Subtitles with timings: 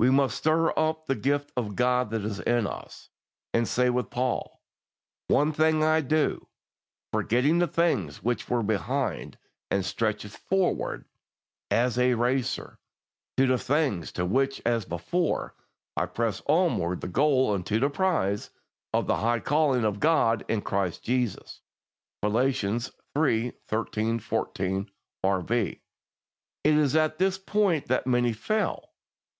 [0.00, 3.08] We must stir up the gift of God that is in us,
[3.54, 4.60] and say with Paul,
[5.28, 6.48] "One thing I do,
[7.12, 9.38] forgetting the things which are behind,
[9.70, 11.04] and stretching forward"
[11.70, 12.80] (as a racer)
[13.36, 15.54] "to the things which are before,
[15.96, 18.50] I press on toward the goal unto the prize
[18.92, 21.60] of the high calling of God in Christ Jesus"
[22.24, 22.40] (Phil.
[23.16, 23.52] iii.
[23.68, 24.90] 13, 14,
[25.22, 25.80] R.V.).
[26.64, 28.90] It is at this point that many fail.